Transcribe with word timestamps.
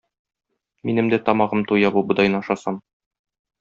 Минем 0.89 1.13
дә 1.15 1.21
тамагым 1.29 1.63
туя 1.73 1.95
бу 1.99 2.05
бодайны 2.11 2.43
ашасам. 2.43 2.85